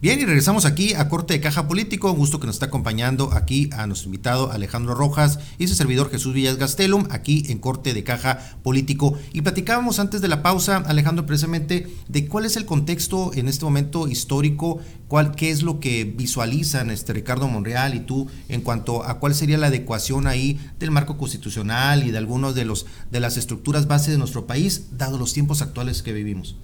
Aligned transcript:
Bien, 0.00 0.20
y 0.20 0.24
regresamos 0.24 0.64
aquí 0.64 0.94
a 0.94 1.08
Corte 1.08 1.34
de 1.34 1.40
Caja 1.40 1.66
Político. 1.66 2.12
Un 2.12 2.18
gusto 2.18 2.38
que 2.38 2.46
nos 2.46 2.54
está 2.54 2.66
acompañando 2.66 3.32
aquí 3.32 3.68
a 3.72 3.84
nuestro 3.88 4.06
invitado 4.06 4.52
Alejandro 4.52 4.94
Rojas 4.94 5.40
y 5.58 5.66
su 5.66 5.74
servidor 5.74 6.08
Jesús 6.08 6.34
Villas 6.34 6.56
Gastelum, 6.56 7.08
aquí 7.10 7.42
en 7.48 7.58
Corte 7.58 7.92
de 7.94 8.04
Caja 8.04 8.38
Político. 8.62 9.18
Y 9.32 9.42
platicábamos 9.42 9.98
antes 9.98 10.20
de 10.20 10.28
la 10.28 10.40
pausa, 10.40 10.76
Alejandro, 10.86 11.26
precisamente 11.26 11.88
de 12.06 12.28
cuál 12.28 12.44
es 12.44 12.56
el 12.56 12.64
contexto 12.64 13.32
en 13.34 13.48
este 13.48 13.64
momento 13.64 14.06
histórico, 14.06 14.78
cuál, 15.08 15.34
qué 15.34 15.50
es 15.50 15.64
lo 15.64 15.80
que 15.80 16.04
visualizan 16.04 16.92
este 16.92 17.12
Ricardo 17.12 17.48
Monreal 17.48 17.96
y 17.96 18.00
tú 18.00 18.28
en 18.48 18.60
cuanto 18.60 19.02
a 19.02 19.18
cuál 19.18 19.34
sería 19.34 19.58
la 19.58 19.66
adecuación 19.66 20.28
ahí 20.28 20.60
del 20.78 20.92
marco 20.92 21.18
constitucional 21.18 22.06
y 22.06 22.12
de 22.12 22.18
algunos 22.18 22.54
de 22.54 22.64
los 22.64 22.86
de 23.10 23.18
las 23.18 23.36
estructuras 23.36 23.88
base 23.88 24.12
de 24.12 24.18
nuestro 24.18 24.46
país, 24.46 24.96
dado 24.96 25.18
los 25.18 25.32
tiempos 25.32 25.60
actuales 25.60 26.04
que 26.04 26.12
vivimos. 26.12 26.54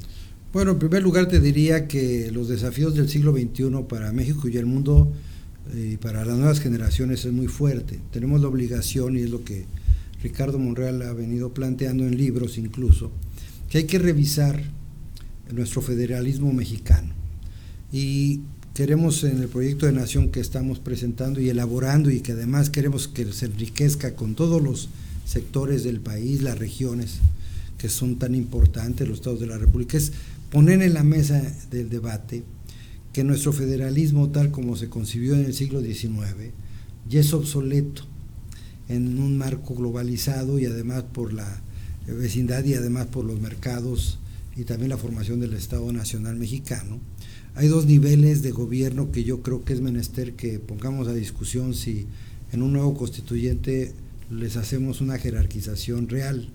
Bueno, 0.55 0.71
en 0.71 0.79
primer 0.79 1.03
lugar 1.03 1.27
te 1.27 1.41
diría 1.41 1.89
que 1.89 2.31
los 2.31 2.47
desafíos 2.47 2.95
del 2.95 3.09
siglo 3.09 3.33
XXI 3.33 3.87
para 3.89 4.13
México 4.13 4.47
y 4.47 4.57
el 4.57 4.67
mundo 4.67 5.13
y 5.75 5.95
eh, 5.95 5.99
para 6.01 6.25
las 6.25 6.39
nuevas 6.39 6.61
generaciones 6.61 7.25
es 7.25 7.33
muy 7.33 7.49
fuerte. 7.49 7.99
Tenemos 8.13 8.41
la 8.41 8.47
obligación, 8.47 9.17
y 9.17 9.23
es 9.23 9.31
lo 9.31 9.43
que 9.43 9.65
Ricardo 10.23 10.61
Monreal 10.61 11.03
ha 11.03 11.13
venido 11.13 11.53
planteando 11.53 12.07
en 12.07 12.17
libros 12.17 12.57
incluso, 12.57 13.11
que 13.69 13.79
hay 13.79 13.85
que 13.85 13.99
revisar 13.99 14.63
nuestro 15.51 15.83
federalismo 15.83 16.53
mexicano. 16.53 17.13
Y 17.91 18.43
queremos 18.75 19.25
en 19.25 19.43
el 19.43 19.49
proyecto 19.49 19.87
de 19.87 19.93
nación 19.93 20.31
que 20.31 20.39
estamos 20.39 20.79
presentando 20.79 21.41
y 21.41 21.49
elaborando 21.49 22.13
y 22.13 22.21
que 22.21 22.31
además 22.31 22.71
queremos 22.71 23.09
que 23.09 23.33
se 23.33 23.47
enriquezca 23.47 24.15
con 24.15 24.37
todos 24.37 24.63
los 24.63 24.89
sectores 25.25 25.83
del 25.83 25.99
país, 25.99 26.43
las 26.43 26.61
regiones 26.61 27.19
que 27.77 27.91
son 27.91 28.17
tan 28.17 28.35
importantes, 28.35 29.07
los 29.07 29.19
estados 29.19 29.41
de 29.41 29.47
la 29.47 29.59
República, 29.59 29.99
es 29.99 30.13
poner 30.51 30.83
en 30.83 30.95
la 30.95 31.03
mesa 31.03 31.43
del 31.71 31.89
debate 31.89 32.45
que 33.13 33.25
nuestro 33.25 33.53
federalismo 33.53 34.31
tal 34.31 34.51
como 34.51 34.77
se 34.77 34.89
concibió 34.89 35.35
en 35.35 35.45
el 35.45 35.55
siglo 35.55 35.81
XIX 35.81 36.53
ya 37.09 37.21
es 37.21 37.33
obsoleto 37.33 38.05
en 38.89 39.19
un 39.19 39.39
marco 39.39 39.75
globalizado 39.75 40.59
y 40.59 40.67
además 40.67 41.05
por 41.05 41.33
la 41.33 41.63
vecindad 42.07 42.65
y 42.65 42.75
además 42.75 43.07
por 43.07 43.25
los 43.25 43.41
mercados 43.41 44.19
y 44.57 44.65
también 44.65 44.91
la 44.91 44.99
formación 44.99 45.41
del 45.41 45.55
Estado 45.55 45.91
Nacional 45.93 46.37
Mexicano. 46.37 47.01
Hay 47.55 47.69
dos 47.69 47.87
niveles 47.87 48.43
de 48.43 48.51
gobierno 48.51 49.11
que 49.11 49.25
yo 49.25 49.43
creo 49.43 49.65
que 49.65 49.73
es 49.73 49.81
menester 49.81 50.35
que 50.35 50.59
pongamos 50.59 51.09
a 51.09 51.15
discusión 51.15 51.75
si 51.75 52.07
en 52.53 52.63
un 52.63 52.73
nuevo 52.73 52.95
constituyente 52.95 53.95
les 54.31 54.57
hacemos 54.57 55.01
una 55.01 55.19
jerarquización 55.19 56.09
real 56.09 56.49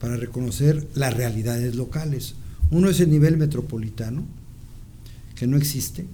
para 0.00 0.16
reconocer 0.16 0.86
las 0.94 1.14
realidades 1.14 1.74
locales. 1.76 2.34
Uno 2.72 2.88
es 2.88 3.00
el 3.00 3.10
nivel 3.10 3.36
metropolitano, 3.36 4.24
que 5.36 5.46
no 5.46 5.58
existe, 5.58 6.06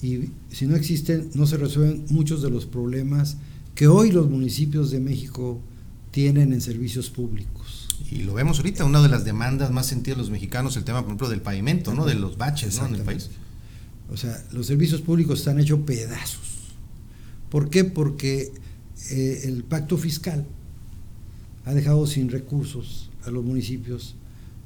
y 0.00 0.30
si 0.50 0.66
no 0.66 0.76
existen, 0.76 1.30
no 1.34 1.44
se 1.46 1.56
resuelven 1.56 2.06
muchos 2.08 2.40
de 2.40 2.50
los 2.50 2.66
problemas 2.66 3.36
que 3.74 3.88
hoy 3.88 4.12
los 4.12 4.30
municipios 4.30 4.92
de 4.92 5.00
México 5.00 5.60
tienen 6.12 6.52
en 6.52 6.60
servicios 6.60 7.10
públicos. 7.10 7.88
Y 8.10 8.22
lo 8.22 8.34
vemos 8.34 8.58
ahorita, 8.58 8.84
una 8.84 9.02
de 9.02 9.08
las 9.08 9.24
demandas 9.24 9.72
más 9.72 9.86
sentidas 9.86 10.18
de 10.18 10.22
los 10.22 10.30
mexicanos, 10.30 10.76
el 10.76 10.84
tema, 10.84 11.00
por 11.00 11.08
ejemplo, 11.08 11.28
del 11.28 11.40
pavimento, 11.40 11.94
¿no? 11.94 12.04
de 12.04 12.14
los 12.14 12.36
baches 12.36 12.78
¿no? 12.78 12.86
en 12.86 12.94
el 12.94 13.02
país. 13.02 13.30
O 14.08 14.16
sea, 14.16 14.40
los 14.52 14.66
servicios 14.66 15.00
públicos 15.00 15.40
están 15.40 15.58
hechos 15.58 15.80
pedazos. 15.80 16.74
¿Por 17.48 17.70
qué? 17.70 17.82
Porque 17.82 18.52
eh, 19.10 19.40
el 19.44 19.64
pacto 19.64 19.98
fiscal 19.98 20.46
ha 21.64 21.74
dejado 21.74 22.06
sin 22.06 22.28
recursos 22.28 23.10
a 23.24 23.30
los 23.30 23.44
municipios 23.44 24.14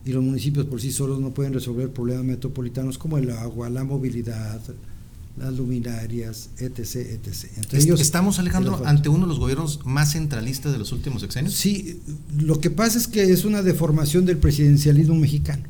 y 0.07 0.13
los 0.13 0.23
municipios 0.23 0.67
por 0.67 0.81
sí 0.81 0.93
solos 0.93 1.19
no 1.21 1.35
pueden 1.35 1.53
resolver 1.53 1.91
problemas 1.91 2.25
metropolitanos 2.25 2.97
como 2.97 3.19
el 3.19 3.29
agua, 3.29 3.69
la 3.69 3.83
movilidad, 3.83 4.61
las 5.37 5.53
luminarias, 5.55 6.51
etc. 6.59 6.97
etc. 7.25 7.75
¿Estamos, 7.99 8.39
Alejandro, 8.39 8.81
ante 8.87 9.09
uno 9.09 9.23
de 9.23 9.31
los 9.31 9.41
gobiernos 9.41 9.81
más 9.85 10.13
centralistas 10.13 10.73
de 10.73 10.79
los 10.79 10.93
últimos 10.93 11.23
sexenios? 11.23 11.55
Sí, 11.55 12.01
lo 12.39 12.61
que 12.61 12.71
pasa 12.71 12.99
es 12.99 13.09
que 13.09 13.33
es 13.33 13.45
una 13.45 13.63
deformación 13.63 14.25
del 14.27 14.39
presidencialismo 14.39 15.17
mexicano, 15.17 15.65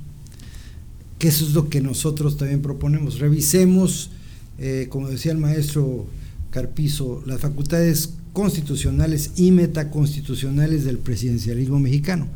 que 1.18 1.28
eso 1.28 1.46
es 1.46 1.54
lo 1.54 1.70
que 1.70 1.80
nosotros 1.80 2.36
también 2.36 2.60
proponemos. 2.60 3.18
Revisemos, 3.18 4.10
eh, 4.58 4.88
como 4.90 5.08
decía 5.08 5.32
el 5.32 5.38
maestro 5.38 6.06
Carpizo, 6.50 7.22
las 7.24 7.40
facultades 7.40 8.10
constitucionales 8.34 9.30
y 9.36 9.50
metaconstitucionales 9.50 10.84
del 10.84 10.98
presidencialismo 10.98 11.80
mexicano, 11.80 12.28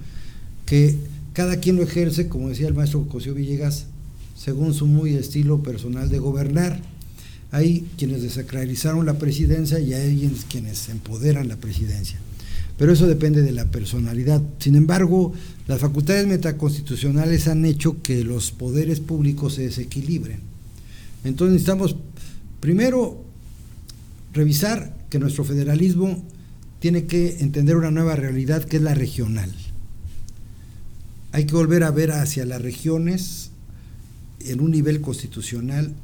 que 0.64 0.96
cada 1.32 1.58
quien 1.58 1.76
lo 1.76 1.82
ejerce, 1.82 2.28
como 2.28 2.48
decía 2.48 2.68
el 2.68 2.74
maestro 2.74 3.06
Cosío 3.06 3.34
Villegas, 3.34 3.86
según 4.36 4.74
su 4.74 4.86
muy 4.86 5.14
estilo 5.14 5.62
personal 5.62 6.08
de 6.08 6.18
gobernar. 6.18 6.80
Hay 7.52 7.86
quienes 7.96 8.22
desacralizaron 8.22 9.06
la 9.06 9.18
presidencia 9.18 9.80
y 9.80 9.92
hay 9.92 10.32
quienes 10.48 10.88
empoderan 10.88 11.48
la 11.48 11.56
presidencia. 11.56 12.18
Pero 12.78 12.92
eso 12.92 13.06
depende 13.06 13.42
de 13.42 13.52
la 13.52 13.66
personalidad. 13.66 14.40
Sin 14.58 14.74
embargo, 14.74 15.32
las 15.66 15.80
facultades 15.80 16.26
metaconstitucionales 16.26 17.48
han 17.48 17.64
hecho 17.64 18.00
que 18.02 18.24
los 18.24 18.50
poderes 18.50 19.00
públicos 19.00 19.54
se 19.54 19.62
desequilibren. 19.62 20.40
Entonces 21.24 21.52
necesitamos, 21.52 21.96
primero, 22.60 23.22
revisar 24.32 24.96
que 25.10 25.18
nuestro 25.18 25.44
federalismo 25.44 26.24
tiene 26.78 27.04
que 27.04 27.38
entender 27.40 27.76
una 27.76 27.90
nueva 27.90 28.16
realidad 28.16 28.64
que 28.64 28.78
es 28.78 28.82
la 28.82 28.94
regional 28.94 29.52
hay 31.32 31.46
que 31.46 31.54
volver 31.54 31.84
a 31.84 31.90
ver 31.90 32.10
hacia 32.12 32.44
las 32.44 32.60
regiones 32.60 33.50
en 34.40 34.60
un 34.60 34.70
nivel 34.70 35.00
constitucional 35.00 35.94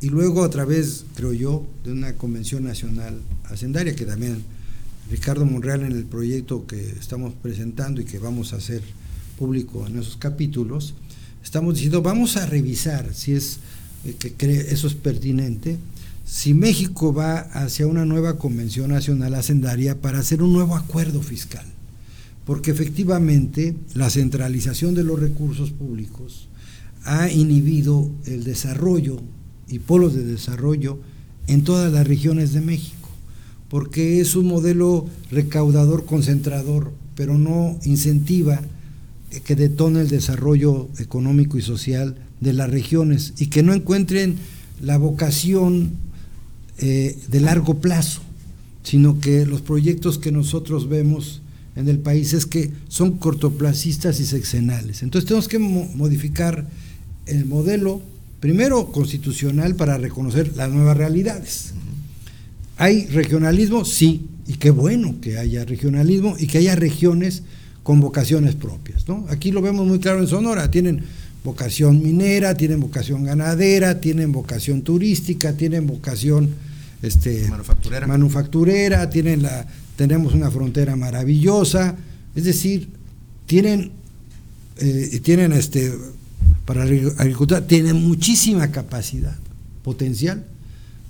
y 0.00 0.08
luego 0.08 0.42
a 0.42 0.50
través, 0.50 1.04
creo 1.14 1.32
yo, 1.32 1.66
de 1.84 1.92
una 1.92 2.14
convención 2.14 2.64
nacional 2.64 3.20
hacendaria 3.44 3.94
que 3.94 4.04
también 4.04 4.42
Ricardo 5.10 5.44
Monreal 5.44 5.82
en 5.82 5.92
el 5.92 6.04
proyecto 6.04 6.66
que 6.66 6.80
estamos 6.98 7.34
presentando 7.34 8.00
y 8.00 8.04
que 8.04 8.18
vamos 8.18 8.52
a 8.52 8.56
hacer 8.56 8.82
público 9.38 9.86
en 9.86 9.98
esos 9.98 10.16
capítulos, 10.16 10.94
estamos 11.44 11.74
diciendo, 11.74 12.02
vamos 12.02 12.36
a 12.36 12.46
revisar 12.46 13.14
si 13.14 13.32
es 13.32 13.58
eh, 14.04 14.14
que 14.18 14.32
cree, 14.32 14.72
eso 14.72 14.86
es 14.88 14.94
pertinente, 14.94 15.76
si 16.24 16.54
México 16.54 17.12
va 17.12 17.38
hacia 17.38 17.86
una 17.86 18.04
nueva 18.04 18.38
convención 18.38 18.90
nacional 18.90 19.34
hacendaria 19.34 20.00
para 20.00 20.18
hacer 20.18 20.42
un 20.42 20.52
nuevo 20.52 20.76
acuerdo 20.76 21.20
fiscal 21.20 21.66
porque 22.44 22.70
efectivamente 22.70 23.74
la 23.94 24.10
centralización 24.10 24.94
de 24.94 25.04
los 25.04 25.20
recursos 25.20 25.70
públicos 25.70 26.48
ha 27.04 27.30
inhibido 27.30 28.10
el 28.26 28.44
desarrollo 28.44 29.20
y 29.68 29.78
polos 29.78 30.14
de 30.14 30.24
desarrollo 30.24 30.98
en 31.46 31.64
todas 31.64 31.92
las 31.92 32.06
regiones 32.06 32.52
de 32.52 32.60
México, 32.60 33.08
porque 33.68 34.20
es 34.20 34.36
un 34.36 34.46
modelo 34.46 35.06
recaudador 35.30 36.04
concentrador, 36.04 36.92
pero 37.14 37.38
no 37.38 37.78
incentiva 37.84 38.60
que 39.44 39.56
detone 39.56 40.00
el 40.00 40.08
desarrollo 40.08 40.88
económico 40.98 41.58
y 41.58 41.62
social 41.62 42.16
de 42.40 42.52
las 42.52 42.70
regiones 42.70 43.34
y 43.38 43.46
que 43.46 43.62
no 43.62 43.72
encuentren 43.72 44.36
la 44.80 44.98
vocación 44.98 45.92
eh, 46.78 47.16
de 47.28 47.40
largo 47.40 47.80
plazo, 47.80 48.20
sino 48.82 49.20
que 49.20 49.46
los 49.46 49.62
proyectos 49.62 50.18
que 50.18 50.32
nosotros 50.32 50.88
vemos 50.88 51.40
en 51.74 51.88
el 51.88 51.98
país 51.98 52.32
es 52.32 52.46
que 52.46 52.70
son 52.88 53.18
cortoplacistas 53.18 54.20
y 54.20 54.26
sexenales. 54.26 55.02
Entonces 55.02 55.26
tenemos 55.26 55.48
que 55.48 55.58
modificar 55.58 56.66
el 57.26 57.46
modelo, 57.46 58.02
primero 58.40 58.92
constitucional, 58.92 59.74
para 59.74 59.96
reconocer 59.98 60.56
las 60.56 60.70
nuevas 60.70 60.96
realidades. 60.96 61.72
¿Hay 62.76 63.06
regionalismo? 63.06 63.84
Sí, 63.84 64.26
y 64.46 64.54
qué 64.54 64.70
bueno 64.70 65.16
que 65.20 65.38
haya 65.38 65.64
regionalismo 65.64 66.36
y 66.38 66.46
que 66.46 66.58
haya 66.58 66.74
regiones 66.74 67.42
con 67.82 68.00
vocaciones 68.00 68.54
propias. 68.54 69.08
¿no? 69.08 69.26
Aquí 69.28 69.50
lo 69.50 69.62
vemos 69.62 69.86
muy 69.86 69.98
claro 69.98 70.20
en 70.20 70.26
Sonora, 70.26 70.70
tienen 70.70 71.02
vocación 71.44 72.02
minera, 72.02 72.56
tienen 72.56 72.80
vocación 72.80 73.24
ganadera, 73.24 74.00
tienen 74.00 74.32
vocación 74.32 74.82
turística, 74.82 75.54
tienen 75.54 75.86
vocación 75.86 76.54
este, 77.02 77.48
manufacturera. 77.48 78.06
manufacturera, 78.06 79.10
tienen 79.10 79.42
la 79.42 79.66
tenemos 79.96 80.34
una 80.34 80.50
frontera 80.50 80.96
maravillosa, 80.96 81.96
es 82.34 82.44
decir, 82.44 82.88
tienen, 83.46 83.92
eh, 84.78 85.20
tienen 85.22 85.52
este, 85.52 85.92
para 86.64 86.82
agricultura, 86.82 87.66
tienen 87.66 87.96
muchísima 87.96 88.70
capacidad 88.70 89.36
potencial 89.82 90.44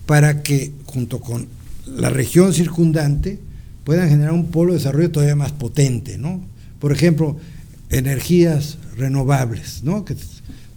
para 0.07 0.43
que 0.43 0.73
junto 0.87 1.21
con 1.21 1.47
la 1.87 2.11
región 2.11 2.53
circundante 2.53 3.39
puedan 3.85 4.09
generar 4.09 4.33
un 4.33 4.47
polo 4.47 4.73
de 4.73 4.79
desarrollo 4.79 5.11
todavía 5.11 5.37
más 5.37 5.53
potente, 5.53 6.19
¿no? 6.19 6.41
Por 6.79 6.93
ejemplo, 6.93 7.37
energías 7.91 8.79
renovables, 8.97 9.83
¿no? 9.83 10.05
Que 10.05 10.17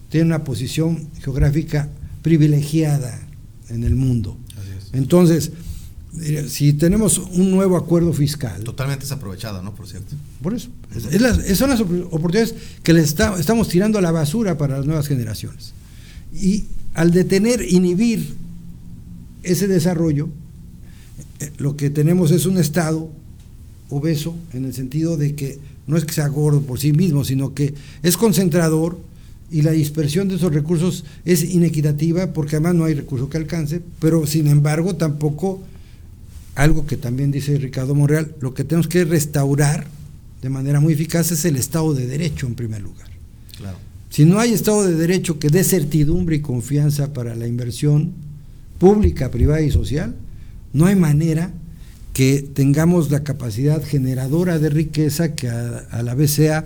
tienen 0.10 0.28
una 0.28 0.44
posición 0.44 1.08
geográfica 1.22 1.90
privilegiada 2.22 3.20
en 3.70 3.84
el 3.84 3.96
mundo. 3.96 4.38
Entonces, 4.94 5.52
si 6.48 6.74
tenemos 6.74 7.18
un 7.18 7.52
nuevo 7.52 7.78
acuerdo 7.78 8.14
fiscal. 8.14 8.64
Totalmente 8.64 9.04
desaprovechado, 9.04 9.62
¿no? 9.62 9.74
Por 9.74 9.88
cierto. 9.88 10.16
Por 10.42 10.54
eso. 10.54 10.70
son 11.56 11.70
las 11.70 11.82
oportunidades 11.82 12.56
que 12.84 12.94
le 12.94 13.02
estamos 13.02 13.68
tirando 13.68 14.00
a 14.00 14.02
la 14.02 14.12
basura 14.12 14.58
para 14.58 14.78
las 14.78 14.86
nuevas 14.86 15.08
generaciones. 15.08 15.74
Y 16.34 16.66
al 16.94 17.12
detener, 17.12 17.62
inhibir 17.62 18.34
ese 19.44 19.68
desarrollo, 19.68 20.30
eh, 21.40 21.52
lo 21.58 21.76
que 21.76 21.90
tenemos 21.90 22.32
es 22.32 22.46
un 22.46 22.58
Estado 22.58 23.10
obeso 23.90 24.36
en 24.54 24.66
el 24.66 24.74
sentido 24.74 25.18
de 25.18 25.36
que 25.36 25.60
no 25.88 25.98
es 25.98 26.06
que 26.06 26.14
sea 26.14 26.28
gordo 26.28 26.62
por 26.62 26.80
sí 26.80 26.94
mismo, 26.94 27.24
sino 27.24 27.54
que 27.54 27.74
es 28.02 28.18
concentrador 28.18 28.98
y 29.52 29.62
la 29.62 29.72
dispersión 29.72 30.28
de 30.28 30.36
esos 30.36 30.54
recursos 30.54 31.06
es 31.24 31.44
inequitativa 31.44 32.34
porque 32.34 32.56
además 32.56 32.76
no 32.76 32.86
hay 32.86 32.96
recurso 32.96 33.30
que 33.30 33.38
alcance, 33.38 33.82
pero 34.00 34.26
sin 34.26 34.48
embargo 34.48 34.96
tampoco 34.96 35.62
algo 36.56 36.86
que 36.88 36.98
también 36.98 37.32
dice 37.32 37.58
Ricardo 37.58 37.94
Monreal, 37.96 38.36
lo 38.40 38.54
que 38.54 38.64
tenemos 38.64 38.88
que 38.88 39.04
restaurar 39.04 39.88
de 40.42 40.50
manera 40.50 40.80
muy 40.80 40.94
eficaz 40.94 41.32
es 41.32 41.44
el 41.46 41.58
Estado 41.58 41.94
de 41.94 42.08
Derecho 42.08 42.48
en 42.48 42.56
primer 42.56 42.82
lugar. 42.82 43.10
Si 44.10 44.24
no 44.24 44.40
hay 44.40 44.54
Estado 44.54 44.86
de 44.86 44.96
Derecho 44.96 45.40
que 45.40 45.50
dé 45.50 45.64
certidumbre 45.64 46.38
y 46.38 46.42
confianza 46.42 47.12
para 47.12 47.36
la 47.36 47.48
inversión 47.48 48.14
pública, 48.80 49.30
privada 49.30 49.62
y 49.62 49.72
social, 49.72 50.16
no 50.72 50.86
hay 50.86 50.96
manera 50.96 51.52
que 52.14 52.42
tengamos 52.42 53.12
la 53.12 53.24
capacidad 53.24 53.84
generadora 53.84 54.58
de 54.58 54.70
riqueza 54.70 55.36
que 55.36 55.50
a, 55.50 56.02
la 56.02 56.16
vez 56.16 56.32
sea 56.32 56.66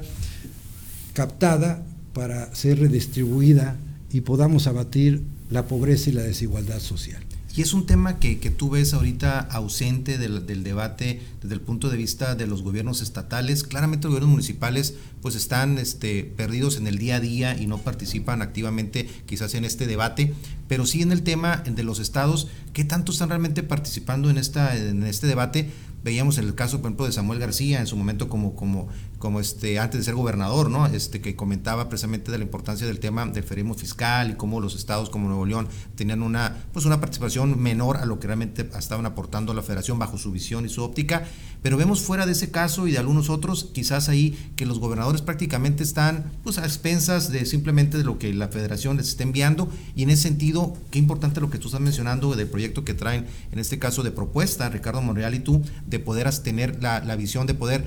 captada 1.13 1.83
para 2.13 2.53
ser 2.53 2.79
redistribuida 2.79 3.77
y 4.11 4.21
podamos 4.21 4.67
abatir 4.67 5.23
la 5.49 5.65
pobreza 5.65 6.11
y 6.11 6.13
la 6.13 6.21
desigualdad 6.21 6.79
social. 6.79 7.23
Y 7.59 7.61
es 7.61 7.73
un 7.73 7.85
tema 7.85 8.19
que, 8.19 8.39
que 8.39 8.51
tú 8.51 8.69
ves 8.69 8.93
ahorita 8.93 9.37
ausente 9.37 10.17
del, 10.17 10.45
del, 10.45 10.63
debate 10.63 11.19
desde 11.41 11.55
el 11.55 11.59
punto 11.59 11.89
de 11.89 11.97
vista 11.97 12.33
de 12.33 12.47
los 12.47 12.63
gobiernos 12.63 13.01
estatales. 13.01 13.65
Claramente 13.65 14.05
los 14.05 14.13
gobiernos 14.13 14.31
municipales 14.31 14.93
pues 15.21 15.35
están 15.35 15.77
este, 15.77 16.23
perdidos 16.23 16.77
en 16.77 16.87
el 16.87 16.97
día 16.97 17.17
a 17.17 17.19
día 17.19 17.57
y 17.61 17.67
no 17.67 17.79
participan 17.79 18.41
activamente 18.41 19.09
quizás 19.25 19.55
en 19.55 19.65
este 19.65 19.87
debate, 19.87 20.33
pero 20.69 20.85
sí 20.85 21.01
en 21.01 21.11
el 21.11 21.21
tema 21.21 21.57
de 21.57 21.83
los 21.83 21.99
estados, 21.99 22.47
¿qué 22.71 22.85
tanto 22.85 23.11
están 23.11 23.27
realmente 23.27 23.61
participando 23.61 24.29
en, 24.29 24.37
esta, 24.37 24.77
en 24.77 25.03
este 25.03 25.27
debate? 25.27 25.69
veíamos 26.03 26.37
en 26.37 26.45
el 26.45 26.55
caso, 26.55 26.77
por 26.77 26.87
ejemplo, 26.87 27.05
de 27.05 27.11
Samuel 27.11 27.39
García, 27.39 27.79
en 27.79 27.87
su 27.87 27.97
momento 27.97 28.29
como, 28.29 28.55
como, 28.55 28.87
como 29.19 29.39
este, 29.39 29.77
antes 29.79 29.99
de 29.99 30.05
ser 30.05 30.15
gobernador, 30.15 30.69
¿no? 30.69 30.87
Este, 30.87 31.21
que 31.21 31.35
comentaba 31.35 31.89
precisamente 31.89 32.31
de 32.31 32.37
la 32.37 32.45
importancia 32.45 32.87
del 32.87 32.99
tema 32.99 33.25
del 33.25 33.43
ferismo 33.43 33.73
fiscal 33.73 34.31
y 34.31 34.33
cómo 34.35 34.61
los 34.61 34.75
estados 34.75 35.09
como 35.09 35.27
Nuevo 35.27 35.45
León 35.45 35.67
tenían 35.95 36.23
una, 36.23 36.55
pues 36.71 36.85
una 36.85 36.99
participación 36.99 37.61
menor 37.61 37.97
a 37.97 38.05
lo 38.05 38.19
que 38.19 38.27
realmente 38.27 38.67
estaban 38.77 39.05
aportando 39.05 39.51
a 39.51 39.55
la 39.55 39.61
federación 39.61 39.99
bajo 39.99 40.17
su 40.17 40.31
visión 40.31 40.65
y 40.65 40.69
su 40.69 40.83
óptica. 40.83 41.25
Pero 41.61 41.75
vemos 41.75 42.01
fuera 42.01 42.25
de 42.25 42.31
ese 42.31 42.51
caso 42.51 42.87
y 42.87 42.93
de 42.93 42.99
algunos 42.99 43.29
otros, 43.29 43.69
quizás 43.73 44.07
ahí 44.07 44.53
que 44.55 44.65
los 44.65 44.79
gobernadores 44.79 45.21
prácticamente 45.21 45.83
están 45.83 46.31
pues, 46.43 46.57
a 46.57 46.63
expensas 46.63 47.31
de 47.31 47.45
simplemente 47.45 47.97
de 47.97 48.05
lo 48.05 48.17
que 48.17 48.33
la 48.33 48.47
federación 48.47 48.95
les 48.95 49.09
está 49.09 49.23
enviando. 49.23 49.69
Y 49.93 50.03
en 50.03 50.09
ese 50.09 50.23
sentido, 50.23 50.77
qué 50.89 50.99
importante 50.99 51.41
lo 51.41 51.49
que 51.49 51.57
tú 51.57 51.67
estás 51.67 51.81
mencionando 51.81 52.33
del 52.33 52.47
proyecto 52.47 52.85
que 52.85 52.93
traen, 52.93 53.25
en 53.51 53.59
este 53.59 53.77
caso 53.77 54.03
de 54.03 54.11
propuesta, 54.11 54.69
Ricardo 54.69 55.01
Monreal 55.01 55.33
y 55.33 55.39
tú, 55.39 55.61
de 55.85 55.99
poder 55.99 56.29
tener 56.39 56.81
la, 56.81 57.03
la 57.03 57.15
visión 57.15 57.47
de 57.47 57.53
poder 57.53 57.85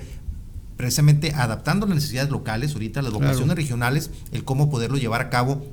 precisamente 0.83 1.31
adaptando 1.33 1.85
las 1.85 1.95
necesidades 1.95 2.29
locales, 2.29 2.73
ahorita 2.73 3.01
las 3.01 3.13
vocaciones 3.13 3.55
regionales, 3.55 4.11
el 4.33 4.43
cómo 4.43 4.69
poderlo 4.69 4.97
llevar 4.97 5.21
a 5.21 5.29
cabo 5.29 5.65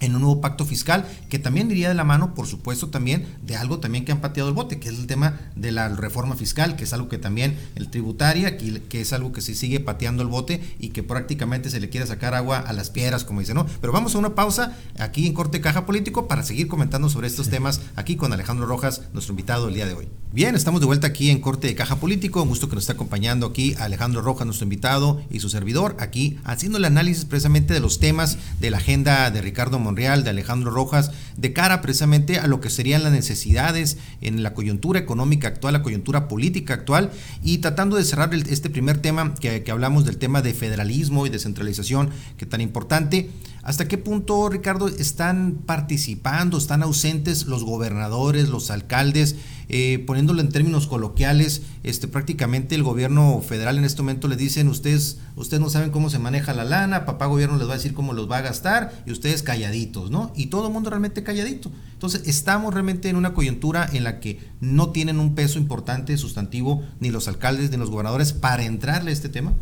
en 0.00 0.14
un 0.14 0.22
nuevo 0.22 0.40
pacto 0.40 0.64
fiscal 0.64 1.06
que 1.28 1.38
también 1.38 1.70
iría 1.70 1.88
de 1.88 1.94
la 1.94 2.04
mano, 2.04 2.34
por 2.34 2.46
supuesto, 2.46 2.88
también 2.88 3.26
de 3.42 3.56
algo 3.56 3.78
también 3.78 4.04
que 4.04 4.12
han 4.12 4.20
pateado 4.20 4.48
el 4.48 4.54
bote, 4.54 4.78
que 4.78 4.88
es 4.88 4.98
el 4.98 5.06
tema 5.06 5.38
de 5.54 5.72
la 5.72 5.88
reforma 5.88 6.36
fiscal, 6.36 6.76
que 6.76 6.84
es 6.84 6.92
algo 6.92 7.08
que 7.08 7.18
también 7.18 7.56
el 7.74 7.88
tributaria, 7.88 8.56
que, 8.56 8.82
que 8.82 9.00
es 9.00 9.12
algo 9.12 9.32
que 9.32 9.40
se 9.40 9.54
sigue 9.54 9.80
pateando 9.80 10.22
el 10.22 10.28
bote 10.28 10.60
y 10.78 10.90
que 10.90 11.02
prácticamente 11.02 11.70
se 11.70 11.80
le 11.80 11.88
quiere 11.88 12.06
sacar 12.06 12.34
agua 12.34 12.58
a 12.58 12.72
las 12.72 12.90
piedras, 12.90 13.24
como 13.24 13.40
dice, 13.40 13.54
¿no? 13.54 13.66
Pero 13.80 13.92
vamos 13.92 14.14
a 14.14 14.18
una 14.18 14.34
pausa 14.34 14.76
aquí 14.98 15.26
en 15.26 15.32
Corte 15.32 15.60
Caja 15.60 15.86
Político 15.86 16.28
para 16.28 16.42
seguir 16.42 16.68
comentando 16.68 17.08
sobre 17.08 17.26
estos 17.26 17.48
temas 17.48 17.80
aquí 17.96 18.16
con 18.16 18.32
Alejandro 18.32 18.66
Rojas, 18.66 19.02
nuestro 19.12 19.32
invitado 19.32 19.68
el 19.68 19.74
día 19.74 19.86
de 19.86 19.94
hoy. 19.94 20.08
Bien, 20.32 20.54
estamos 20.54 20.80
de 20.80 20.86
vuelta 20.86 21.06
aquí 21.06 21.30
en 21.30 21.40
Corte 21.40 21.68
de 21.68 21.74
Caja 21.74 21.96
Político, 21.96 22.42
un 22.42 22.48
gusto 22.48 22.68
que 22.68 22.74
nos 22.74 22.84
está 22.84 22.92
acompañando 22.92 23.46
aquí 23.46 23.74
Alejandro 23.78 24.20
Rojas, 24.20 24.46
nuestro 24.46 24.64
invitado 24.64 25.22
y 25.30 25.40
su 25.40 25.48
servidor, 25.48 25.96
aquí 25.98 26.38
haciendo 26.44 26.78
el 26.78 26.84
análisis 26.84 27.24
precisamente 27.24 27.72
de 27.72 27.80
los 27.80 28.00
temas 28.00 28.38
de 28.60 28.70
la 28.70 28.78
agenda 28.78 29.30
de 29.30 29.40
Ricardo 29.40 29.78
Monreal, 29.86 30.24
de 30.24 30.30
Alejandro 30.30 30.70
Rojas, 30.70 31.12
de 31.36 31.52
cara 31.52 31.80
precisamente 31.80 32.38
a 32.38 32.46
lo 32.46 32.60
que 32.60 32.70
serían 32.70 33.02
las 33.02 33.12
necesidades 33.12 33.96
en 34.20 34.42
la 34.42 34.52
coyuntura 34.52 34.98
económica 34.98 35.48
actual, 35.48 35.72
la 35.74 35.82
coyuntura 35.82 36.28
política 36.28 36.74
actual, 36.74 37.10
y 37.42 37.58
tratando 37.58 37.96
de 37.96 38.04
cerrar 38.04 38.34
este 38.34 38.68
primer 38.68 38.98
tema 38.98 39.34
que, 39.34 39.62
que 39.62 39.70
hablamos 39.70 40.04
del 40.04 40.18
tema 40.18 40.42
de 40.42 40.54
federalismo 40.54 41.26
y 41.26 41.30
descentralización, 41.30 42.10
que 42.36 42.46
tan 42.46 42.60
importante. 42.60 43.30
¿Hasta 43.66 43.88
qué 43.88 43.98
punto, 43.98 44.48
Ricardo, 44.48 44.86
están 44.86 45.58
participando, 45.66 46.56
están 46.56 46.84
ausentes 46.84 47.46
los 47.46 47.64
gobernadores, 47.64 48.48
los 48.48 48.70
alcaldes? 48.70 49.34
Eh, 49.68 50.04
poniéndolo 50.06 50.40
en 50.40 50.50
términos 50.50 50.86
coloquiales, 50.86 51.62
este, 51.82 52.06
prácticamente 52.06 52.76
el 52.76 52.84
gobierno 52.84 53.42
federal 53.42 53.76
en 53.76 53.84
este 53.84 54.02
momento 54.02 54.28
le 54.28 54.36
dicen, 54.36 54.68
ustedes, 54.68 55.18
ustedes 55.34 55.60
no 55.60 55.68
saben 55.68 55.90
cómo 55.90 56.10
se 56.10 56.20
maneja 56.20 56.54
la 56.54 56.64
lana, 56.64 57.06
papá 57.06 57.26
gobierno 57.26 57.56
les 57.56 57.66
va 57.66 57.72
a 57.72 57.76
decir 57.76 57.92
cómo 57.92 58.12
los 58.12 58.30
va 58.30 58.36
a 58.36 58.42
gastar 58.42 59.02
y 59.04 59.10
ustedes 59.10 59.42
calladitos, 59.42 60.12
¿no? 60.12 60.32
Y 60.36 60.46
todo 60.46 60.68
el 60.68 60.72
mundo 60.72 60.90
realmente 60.90 61.24
calladito. 61.24 61.72
Entonces, 61.92 62.22
estamos 62.26 62.72
realmente 62.72 63.08
en 63.08 63.16
una 63.16 63.34
coyuntura 63.34 63.90
en 63.92 64.04
la 64.04 64.20
que 64.20 64.38
no 64.60 64.90
tienen 64.90 65.18
un 65.18 65.34
peso 65.34 65.58
importante, 65.58 66.16
sustantivo, 66.18 66.84
ni 67.00 67.10
los 67.10 67.26
alcaldes 67.26 67.72
ni 67.72 67.78
los 67.78 67.90
gobernadores 67.90 68.32
para 68.32 68.64
entrarle 68.64 69.10
a 69.10 69.14
este 69.14 69.28
tema. 69.28 69.54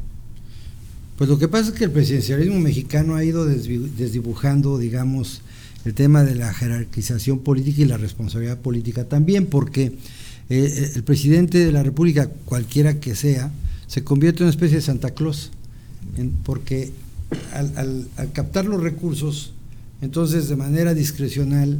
Pues 1.16 1.30
lo 1.30 1.38
que 1.38 1.46
pasa 1.46 1.70
es 1.70 1.74
que 1.74 1.84
el 1.84 1.92
presidencialismo 1.92 2.58
mexicano 2.58 3.14
ha 3.14 3.24
ido 3.24 3.46
desdibujando, 3.46 4.78
digamos, 4.78 5.42
el 5.84 5.94
tema 5.94 6.24
de 6.24 6.34
la 6.34 6.52
jerarquización 6.52 7.38
política 7.40 7.82
y 7.82 7.84
la 7.84 7.96
responsabilidad 7.96 8.58
política 8.58 9.04
también, 9.04 9.46
porque 9.46 9.92
eh, 10.50 10.92
el 10.94 11.04
presidente 11.04 11.58
de 11.58 11.72
la 11.72 11.82
República, 11.82 12.28
cualquiera 12.44 12.98
que 12.98 13.14
sea, 13.14 13.52
se 13.86 14.02
convierte 14.02 14.38
en 14.38 14.44
una 14.44 14.50
especie 14.50 14.76
de 14.76 14.82
Santa 14.82 15.10
Claus, 15.10 15.50
porque 16.42 16.90
al, 17.52 18.08
captar 18.32 18.64
los 18.64 18.82
recursos, 18.82 19.52
entonces 20.02 20.48
de 20.48 20.56
manera 20.56 20.94
discrecional 20.94 21.78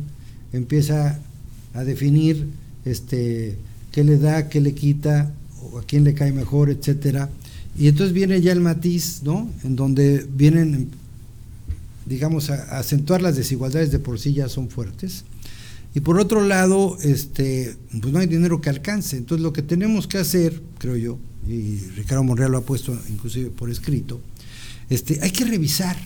empieza 0.53 1.19
a 1.75 1.85
definir 1.85 2.47
este, 2.85 3.57
qué 3.91 4.05
le 4.05 4.19
da, 4.19 4.49
qué 4.49 4.61
le 4.61 4.75
quita, 4.75 5.33
a 5.77 5.83
quién 5.87 6.05
le 6.05 6.15
cae 6.15 6.33
mejor, 6.33 6.71
etcétera. 6.71 7.31
Y 7.77 7.89
entonces 7.89 8.15
viene 8.15 8.41
ya 8.41 8.53
el 8.53 8.61
matiz, 8.61 9.23
¿no? 9.25 9.51
En 9.65 9.77
donde 9.77 10.27
vienen 10.33 10.91
digamos, 12.07 12.51
a, 12.51 12.79
acentuar 12.79 13.23
las 13.23 13.37
desigualdades 13.37 13.91
de 13.91 13.99
por 13.99 14.19
sí 14.19 14.33
ya 14.33 14.49
son 14.49 14.69
fuertes. 14.69 15.25
Y 15.95 16.01
por 16.01 16.19
otro 16.19 16.43
lado, 16.47 16.99
este, 17.03 17.77
pues 18.01 18.13
no 18.13 18.19
hay 18.19 18.27
dinero 18.27 18.61
que 18.61 18.69
alcance. 18.69 19.17
Entonces 19.17 19.43
lo 19.43 19.53
que 19.53 19.63
tenemos 19.63 20.07
que 20.07 20.19
hacer, 20.19 20.61
creo 20.79 20.97
yo, 20.97 21.19
y 21.49 21.79
Ricardo 21.97 22.25
Monreal 22.25 22.53
lo 22.53 22.59
ha 22.59 22.65
puesto 22.65 22.99
inclusive 23.09 23.51
por 23.51 23.71
escrito, 23.71 24.21
este, 24.91 25.21
hay 25.23 25.31
que 25.31 25.45
revisar 25.45 25.97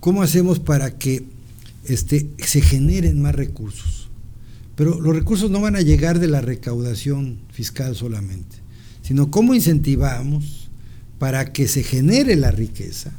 cómo 0.00 0.22
hacemos 0.22 0.58
para 0.58 0.98
que 0.98 1.24
este, 1.84 2.28
se 2.38 2.60
generen 2.60 3.22
más 3.22 3.34
recursos. 3.34 4.08
Pero 4.74 5.00
los 5.00 5.14
recursos 5.14 5.50
no 5.50 5.60
van 5.60 5.76
a 5.76 5.80
llegar 5.80 6.18
de 6.18 6.26
la 6.26 6.40
recaudación 6.40 7.38
fiscal 7.50 7.94
solamente, 7.94 8.56
sino 9.02 9.30
cómo 9.30 9.54
incentivamos 9.54 10.65
para 11.18 11.52
que 11.52 11.68
se 11.68 11.82
genere 11.82 12.36
la 12.36 12.50
riqueza, 12.50 13.12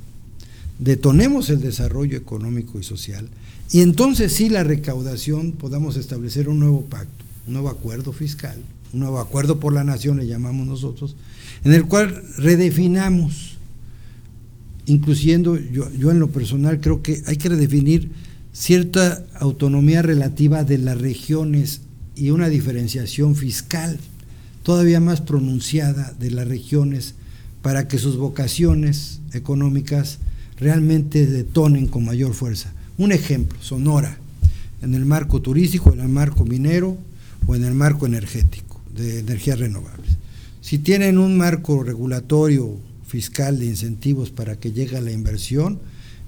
detonemos 0.80 1.50
el 1.50 1.62
desarrollo 1.62 2.18
económico 2.18 2.80
y 2.80 2.84
social 2.84 3.28
y 3.72 3.82
entonces 3.82 4.34
sí 4.34 4.50
la 4.50 4.64
recaudación 4.64 5.52
podamos 5.52 5.98
establecer 5.98 6.48
un 6.48 6.60
nuevo 6.60 6.86
pacto, 6.86 7.26
un 7.48 7.54
nuevo 7.54 7.70
acuerdo 7.70 8.14
fiscal, 8.14 8.58
un 8.94 9.02
nuevo 9.02 9.20
acuerdo 9.20 9.60
por 9.60 9.74
la 9.74 9.84
nación 9.84 10.18
le 10.18 10.28
llamamos 10.28 10.68
nosotros, 10.68 11.16
en 11.66 11.74
el 11.74 11.86
cual 11.86 12.24
redefinamos, 12.38 13.58
incluyendo 14.86 15.58
yo, 15.58 15.92
yo 15.94 16.12
en 16.12 16.20
lo 16.20 16.30
personal 16.30 16.80
creo 16.80 17.02
que 17.02 17.22
hay 17.26 17.38
que 17.38 17.50
redefinir 17.50 18.10
cierta 18.54 19.26
autonomía 19.36 20.02
relativa 20.02 20.64
de 20.64 20.78
las 20.78 21.00
regiones 21.00 21.82
y 22.16 22.30
una 22.30 22.48
diferenciación 22.48 23.36
fiscal 23.36 24.00
todavía 24.64 25.00
más 25.00 25.22
pronunciada 25.22 26.14
de 26.20 26.32
las 26.32 26.48
regiones 26.48 27.16
para 27.68 27.90
que 27.90 28.00
sus 28.00 28.16
vocaciones 28.16 29.20
económicas 29.34 30.20
realmente 30.58 31.26
detonen 31.26 31.88
con 31.88 32.06
mayor 32.06 32.34
fuerza. 32.34 32.72
Un 32.98 33.12
ejemplo, 33.12 33.62
Sonora, 33.62 34.18
en 34.82 34.94
el 34.94 35.04
marco 35.04 35.42
turístico, 35.42 35.92
en 35.92 36.00
el 36.00 36.08
marco 36.08 36.46
minero 36.46 36.98
o 37.46 37.56
en 37.56 37.66
el 37.66 37.74
marco 37.74 38.06
energético, 38.06 38.80
de 38.96 39.20
energías 39.20 39.60
renovables. 39.60 40.12
Si 40.62 40.78
tienen 40.78 41.18
un 41.18 41.36
marco 41.36 41.84
regulatorio 41.84 42.78
fiscal 43.06 43.60
de 43.60 43.66
incentivos 43.66 44.30
para 44.30 44.56
que 44.56 44.72
llegue 44.72 45.02
la 45.02 45.12
inversión, 45.12 45.80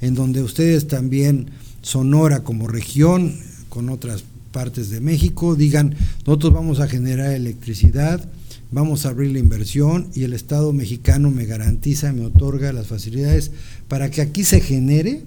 en 0.02 0.16
donde 0.16 0.44
ustedes 0.44 0.90
también, 0.90 1.52
Sonora 1.82 2.44
como 2.44 2.68
región, 2.68 3.34
con 3.70 3.88
otras 3.88 4.26
partes 4.52 4.90
de 4.90 5.00
México, 5.00 5.56
digan, 5.56 5.96
nosotros 6.26 6.52
vamos 6.52 6.82
a 6.82 6.90
generar 6.90 7.32
electricidad, 7.32 8.28
vamos 8.72 9.06
a 9.06 9.10
abrir 9.10 9.32
la 9.32 9.40
inversión 9.40 10.10
y 10.14 10.24
el 10.24 10.34
Estado 10.34 10.74
mexicano 10.74 11.32
me 11.32 11.46
garantiza, 11.46 12.14
me 12.14 12.26
otorga 12.26 12.74
las 12.74 12.88
facilidades 12.88 13.52
para 13.88 14.12
que 14.12 14.22
aquí 14.22 14.44
se 14.44 14.62
genere 14.62 15.24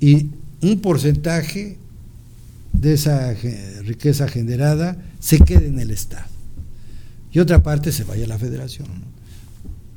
y 0.00 0.28
un 0.62 0.80
porcentaje 0.80 1.78
de 2.72 2.94
esa 2.94 3.34
riqueza 3.84 4.28
generada 4.28 5.02
se 5.18 5.38
quede 5.38 5.68
en 5.68 5.78
el 5.78 5.90
Estado 5.90 6.26
y 7.32 7.38
otra 7.38 7.62
parte 7.62 7.92
se 7.92 8.04
vaya 8.04 8.24
a 8.24 8.28
la 8.28 8.38
federación. 8.38 8.88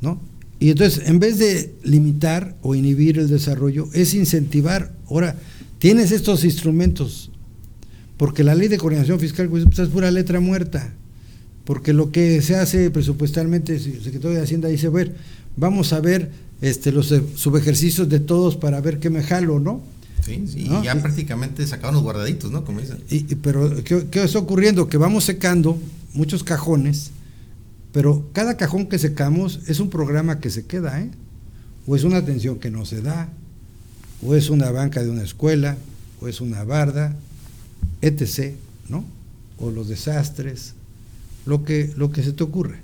¿no? 0.01 0.19
Y 0.59 0.71
entonces, 0.71 1.07
en 1.07 1.19
vez 1.19 1.39
de 1.39 1.73
limitar 1.83 2.57
o 2.61 2.75
inhibir 2.75 3.17
el 3.17 3.29
desarrollo, 3.29 3.87
es 3.93 4.13
incentivar. 4.13 4.91
Ahora, 5.09 5.37
tienes 5.77 6.11
estos 6.11 6.43
instrumentos, 6.43 7.31
porque 8.17 8.43
la 8.43 8.55
ley 8.55 8.67
de 8.67 8.77
coordinación 8.77 9.19
fiscal 9.19 9.47
pues, 9.47 9.65
es 9.65 9.87
pura 9.87 10.11
letra 10.11 10.41
muerta, 10.41 10.93
porque 11.69 11.93
lo 11.93 12.09
que 12.11 12.41
se 12.41 12.55
hace 12.55 12.89
presupuestalmente, 12.89 13.75
el 13.75 14.03
secretario 14.03 14.37
de 14.37 14.41
Hacienda 14.41 14.69
dice, 14.69 14.89
ver, 14.89 15.15
vamos 15.55 15.93
a 15.93 15.99
ver 15.99 16.31
este, 16.61 16.91
los 16.91 17.13
subejercicios 17.35 18.09
de 18.09 18.19
todos 18.19 18.57
para 18.57 18.81
ver 18.81 18.97
qué 18.97 19.11
me 19.11 19.21
jalo, 19.21 19.59
¿no? 19.59 19.83
Sí, 20.25 20.45
sí 20.47 20.61
y 20.61 20.83
ya 20.83 20.99
prácticamente 20.99 21.67
sacaron 21.67 21.93
los 21.93 22.01
guardaditos, 22.01 22.49
¿no? 22.51 22.65
Como 22.65 22.81
dicen. 22.81 22.97
Y, 23.11 23.35
pero, 23.35 23.83
¿qué, 23.83 24.07
¿qué, 24.09 24.23
está 24.23 24.39
ocurriendo? 24.39 24.89
Que 24.89 24.97
vamos 24.97 25.25
secando 25.25 25.77
muchos 26.15 26.43
cajones 26.43 27.11
pero 27.91 28.27
cada 28.33 28.57
cajón 28.57 28.87
que 28.87 28.97
secamos 28.97 29.59
es 29.67 29.79
un 29.79 29.91
programa 29.91 30.39
que 30.39 30.49
se 30.49 30.65
queda, 30.65 30.99
¿eh? 30.99 31.11
O 31.85 31.95
es 31.95 32.03
una 32.03 32.17
atención 32.17 32.57
que 32.57 32.71
no 32.71 32.83
se 32.83 33.03
da, 33.03 33.29
o 34.25 34.33
es 34.33 34.49
una 34.49 34.71
banca 34.71 35.03
de 35.03 35.11
una 35.11 35.21
escuela, 35.21 35.77
o 36.19 36.27
es 36.27 36.41
una 36.41 36.63
barda, 36.63 37.15
etc., 38.01 38.55
¿no? 38.87 39.05
O 39.59 39.69
los 39.69 39.87
desastres, 39.87 40.73
lo 41.49 41.63
que, 41.63 41.91
lo 41.97 42.11
que 42.11 42.23
se 42.23 42.31
te 42.31 42.43
ocurre. 42.43 42.77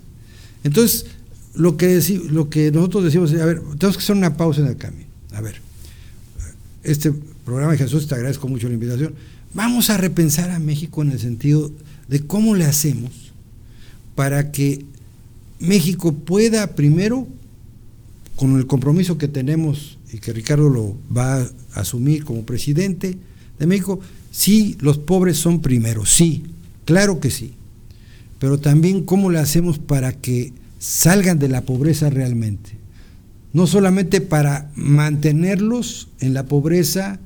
Entonces, 0.63 1.05
lo 1.53 1.77
que, 1.77 2.01
lo 2.29 2.49
que 2.49 2.71
nosotros 2.71 3.03
decimos 3.05 3.31
es, 3.31 3.39
a 3.39 3.45
ver, 3.45 3.61
tenemos 3.77 3.97
que 3.97 4.03
hacer 4.03 4.15
una 4.15 4.35
pausa 4.35 4.61
en 4.61 4.67
el 4.67 4.77
camino. 4.77 5.05
A 5.33 5.41
ver, 5.41 5.61
este 6.83 7.13
programa 7.45 7.73
de 7.73 7.77
Jesús, 7.77 8.07
te 8.07 8.15
agradezco 8.15 8.47
mucho 8.47 8.67
la 8.67 8.73
invitación. 8.73 9.13
Vamos 9.53 9.89
a 9.89 9.97
repensar 9.97 10.49
a 10.49 10.59
México 10.59 11.01
en 11.03 11.11
el 11.11 11.19
sentido 11.19 11.71
de 12.07 12.25
cómo 12.25 12.55
le 12.55 12.65
hacemos 12.65 13.11
para 14.15 14.51
que 14.51 14.83
México 15.59 16.13
pueda 16.13 16.75
primero, 16.75 17.27
con 18.35 18.57
el 18.57 18.67
compromiso 18.67 19.17
que 19.17 19.27
tenemos 19.27 19.97
y 20.11 20.17
que 20.17 20.33
Ricardo 20.33 20.69
lo 20.69 20.97
va 21.15 21.41
a 21.41 21.49
asumir 21.73 22.25
como 22.25 22.45
presidente 22.45 23.17
de 23.59 23.67
México, 23.67 23.99
sí, 24.31 24.75
los 24.81 24.97
pobres 24.97 25.37
son 25.37 25.61
primero, 25.61 26.05
sí, 26.05 26.43
claro 26.83 27.19
que 27.19 27.31
sí, 27.31 27.53
pero 28.45 28.59
también 28.59 29.01
cómo 29.01 29.31
le 29.31 29.39
hacemos 29.39 29.79
para 29.79 30.13
que 30.13 30.53
salgan 30.77 31.39
de 31.39 31.49
la 31.49 31.61
pobreza 31.61 32.11
realmente, 32.11 32.77
no 33.53 33.65
solamente 33.65 34.21
para 34.21 34.69
mantenerlos 34.75 36.09
en 36.19 36.35
la 36.35 36.43
pobreza 36.43 37.17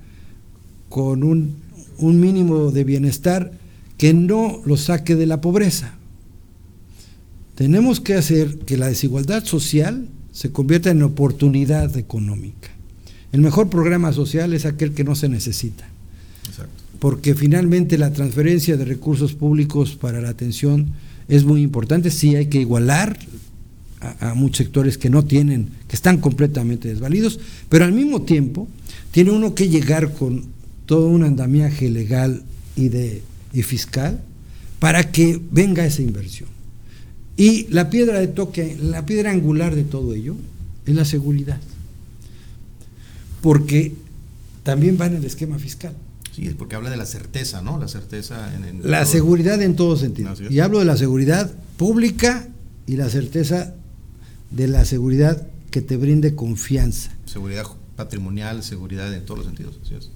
con 0.87 1.25
un, 1.25 1.55
un 1.97 2.21
mínimo 2.21 2.71
de 2.71 2.85
bienestar 2.85 3.51
que 3.97 4.13
no 4.13 4.61
los 4.63 4.85
saque 4.85 5.17
de 5.17 5.25
la 5.25 5.41
pobreza 5.41 5.99
tenemos 7.59 7.99
que 7.99 8.13
hacer 8.13 8.59
que 8.59 8.77
la 8.77 8.87
desigualdad 8.87 9.43
social 9.43 10.07
se 10.31 10.53
convierta 10.53 10.91
en 10.91 11.03
oportunidad 11.03 11.97
económica. 11.97 12.69
El 13.33 13.41
mejor 13.41 13.69
programa 13.69 14.13
social 14.13 14.53
es 14.53 14.65
aquel 14.65 14.93
que 14.93 15.03
no 15.03 15.13
se 15.13 15.27
necesita. 15.27 15.85
Porque 16.99 17.33
finalmente 17.33 17.97
la 17.97 18.11
transferencia 18.11 18.77
de 18.77 18.85
recursos 18.85 19.33
públicos 19.33 19.95
para 19.95 20.21
la 20.21 20.29
atención 20.29 20.93
es 21.27 21.45
muy 21.45 21.61
importante. 21.61 22.11
Sí 22.11 22.35
hay 22.35 22.47
que 22.47 22.59
igualar 22.59 23.17
a, 24.01 24.33
muchos 24.33 24.65
sectores 24.65 24.97
que 24.97 25.09
no 25.09 25.23
tienen, 25.23 25.69
que 25.87 25.95
están 25.95 26.19
completamente 26.19 26.87
desvalidos, 26.87 27.39
pero 27.67 27.85
al 27.85 27.91
mismo 27.91 28.21
tiempo 28.21 28.67
tiene 29.11 29.31
uno 29.31 29.55
que 29.55 29.69
llegar 29.69 30.13
con 30.13 30.45
todo 30.85 31.07
un 31.07 31.23
andamiaje 31.23 31.89
legal 31.89 32.43
y, 32.75 32.89
y 33.53 33.63
fiscal 33.63 34.21
para 34.79 35.11
que 35.11 35.39
venga 35.51 35.85
esa 35.85 36.01
inversión. 36.01 36.49
Y 37.35 37.67
la 37.69 37.89
piedra 37.89 38.19
de 38.19 38.27
toque, 38.27 38.77
la 38.81 39.05
piedra 39.05 39.31
angular 39.31 39.75
de 39.75 39.83
todo 39.83 40.13
ello 40.13 40.35
es 40.85 40.95
la 40.95 41.05
seguridad. 41.05 41.59
Porque 43.41 43.93
también 44.63 44.97
va 44.99 45.05
en 45.05 45.15
el 45.15 45.25
esquema 45.25 45.57
fiscal. 45.57 45.93
Sí, 46.39 46.47
es 46.47 46.55
porque 46.55 46.75
habla 46.75 46.89
de 46.89 46.97
la 46.97 47.05
certeza, 47.05 47.61
¿no? 47.61 47.77
La 47.79 47.87
certeza 47.87 48.53
en, 48.55 48.63
en 48.63 48.89
La 48.91 49.01
todo. 49.03 49.11
seguridad 49.11 49.61
en 49.61 49.75
todo 49.75 49.97
sentido. 49.97 50.33
Y 50.49 50.59
hablo 50.59 50.79
de 50.79 50.85
la 50.85 50.95
seguridad 50.97 51.51
pública 51.77 52.47
y 52.87 52.95
la 52.95 53.09
certeza 53.09 53.75
de 54.51 54.67
la 54.67 54.85
seguridad 54.85 55.47
que 55.71 55.81
te 55.81 55.97
brinde 55.97 56.35
confianza. 56.35 57.11
Seguridad 57.25 57.65
patrimonial, 57.95 58.63
seguridad 58.63 59.13
en 59.13 59.25
todos 59.25 59.39
los 59.39 59.47
sentidos. 59.47 59.79
Así 59.83 59.95
es. 59.95 60.09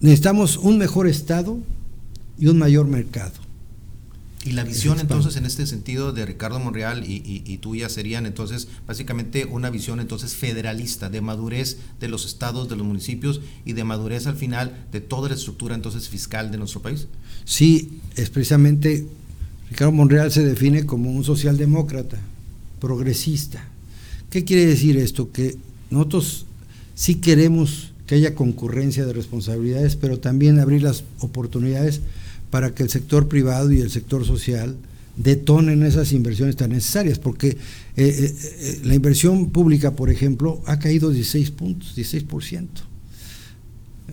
Necesitamos 0.00 0.56
un 0.58 0.78
mejor 0.78 1.06
Estado 1.06 1.58
y 2.38 2.48
un 2.48 2.58
mayor 2.58 2.86
mercado. 2.86 3.32
Y 4.46 4.52
la 4.52 4.64
visión 4.64 5.00
entonces 5.00 5.36
en 5.36 5.44
este 5.44 5.66
sentido 5.66 6.12
de 6.12 6.24
Ricardo 6.24 6.60
Monreal 6.60 7.04
y, 7.04 7.16
y, 7.16 7.42
y, 7.44 7.58
tuya 7.58 7.88
serían 7.88 8.26
entonces 8.26 8.68
básicamente 8.86 9.44
una 9.44 9.70
visión 9.70 9.98
entonces 9.98 10.34
federalista, 10.34 11.10
de 11.10 11.20
madurez 11.20 11.78
de 11.98 12.08
los 12.08 12.24
estados, 12.26 12.68
de 12.68 12.76
los 12.76 12.86
municipios 12.86 13.40
y 13.64 13.72
de 13.72 13.82
madurez 13.82 14.26
al 14.26 14.36
final 14.36 14.86
de 14.92 15.00
toda 15.00 15.28
la 15.28 15.34
estructura 15.34 15.74
entonces 15.74 16.08
fiscal 16.08 16.52
de 16.52 16.58
nuestro 16.58 16.80
país. 16.80 17.08
Sí, 17.44 18.00
es 18.14 18.30
precisamente 18.30 19.06
Ricardo 19.70 19.92
Monreal 19.92 20.30
se 20.30 20.44
define 20.44 20.86
como 20.86 21.10
un 21.10 21.24
socialdemócrata, 21.24 22.18
progresista. 22.80 23.64
¿Qué 24.30 24.44
quiere 24.44 24.66
decir 24.66 24.96
esto? 24.96 25.32
Que 25.32 25.56
nosotros 25.90 26.46
sí 26.94 27.16
queremos 27.16 27.92
que 28.06 28.14
haya 28.14 28.34
concurrencia 28.34 29.04
de 29.04 29.12
responsabilidades, 29.12 29.96
pero 29.96 30.20
también 30.20 30.60
abrir 30.60 30.82
las 30.82 31.02
oportunidades 31.18 32.00
para 32.50 32.74
que 32.74 32.82
el 32.82 32.90
sector 32.90 33.28
privado 33.28 33.72
y 33.72 33.80
el 33.80 33.90
sector 33.90 34.24
social 34.24 34.76
detonen 35.16 35.82
esas 35.82 36.12
inversiones 36.12 36.56
tan 36.56 36.70
necesarias, 36.70 37.18
porque 37.18 37.48
eh, 37.48 37.56
eh, 37.96 38.34
eh, 38.42 38.80
la 38.84 38.94
inversión 38.94 39.50
pública, 39.50 39.92
por 39.92 40.10
ejemplo, 40.10 40.62
ha 40.66 40.78
caído 40.78 41.10
16 41.10 41.50
puntos, 41.52 41.96
16%. 41.96 42.66